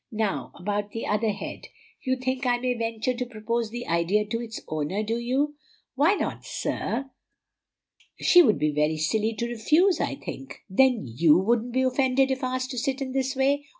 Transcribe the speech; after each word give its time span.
Now, 0.11 0.51
about 0.55 0.93
the 0.93 1.05
other 1.05 1.29
head; 1.29 1.67
you 2.01 2.15
think 2.15 2.43
I 2.47 2.57
may 2.57 2.73
venture 2.73 3.13
to 3.13 3.23
propose 3.23 3.69
the 3.69 3.85
idea 3.85 4.25
to 4.25 4.41
its 4.41 4.59
owner, 4.67 5.03
do 5.03 5.19
you?" 5.19 5.53
"Why 5.93 6.15
not, 6.15 6.43
sir? 6.43 7.11
She 8.19 8.41
would 8.41 8.57
be 8.57 8.71
very 8.71 8.97
silly 8.97 9.35
to 9.35 9.47
refuse, 9.47 9.99
I 9.99 10.15
think." 10.15 10.63
"Then 10.67 11.01
YOU 11.05 11.37
wouldn't 11.37 11.73
be 11.73 11.83
offended 11.83 12.31
if 12.31 12.43
asked 12.43 12.71
to 12.71 12.79
sit 12.79 12.99
in 12.99 13.11
this 13.11 13.35
way?" 13.35 13.63